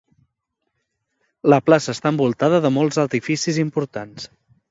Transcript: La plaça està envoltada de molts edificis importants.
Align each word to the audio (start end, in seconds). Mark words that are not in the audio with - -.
La 1.53 1.59
plaça 1.67 1.93
està 1.97 2.13
envoltada 2.15 2.61
de 2.65 2.73
molts 2.79 2.99
edificis 3.05 3.63
importants. 3.67 4.29